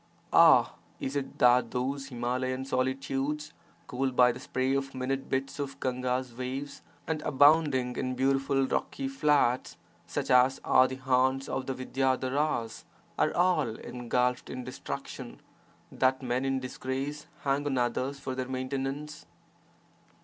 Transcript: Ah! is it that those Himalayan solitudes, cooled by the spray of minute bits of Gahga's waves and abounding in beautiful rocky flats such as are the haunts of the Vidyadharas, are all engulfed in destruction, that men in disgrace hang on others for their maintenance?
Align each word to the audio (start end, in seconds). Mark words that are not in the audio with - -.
Ah! 0.33 0.73
is 0.99 1.15
it 1.15 1.37
that 1.37 1.69
those 1.69 2.07
Himalayan 2.07 2.65
solitudes, 2.65 3.53
cooled 3.85 4.15
by 4.15 4.31
the 4.31 4.39
spray 4.39 4.73
of 4.73 4.95
minute 4.95 5.29
bits 5.29 5.59
of 5.59 5.79
Gahga's 5.79 6.33
waves 6.33 6.81
and 7.05 7.21
abounding 7.21 7.95
in 7.97 8.15
beautiful 8.15 8.65
rocky 8.65 9.07
flats 9.07 9.77
such 10.07 10.31
as 10.31 10.59
are 10.63 10.87
the 10.87 10.95
haunts 10.95 11.47
of 11.47 11.67
the 11.67 11.75
Vidyadharas, 11.75 12.83
are 13.19 13.31
all 13.35 13.75
engulfed 13.75 14.49
in 14.49 14.63
destruction, 14.63 15.39
that 15.91 16.23
men 16.23 16.45
in 16.45 16.59
disgrace 16.59 17.27
hang 17.41 17.63
on 17.67 17.77
others 17.77 18.19
for 18.19 18.33
their 18.33 18.47
maintenance? 18.47 19.27